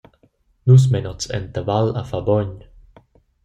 Nus 0.69 0.83
mein 0.91 1.09
oz 1.11 1.23
enta 1.39 1.61
Val 1.69 1.89
a 2.01 2.03
far 2.09 2.25
bogn. 2.31 2.53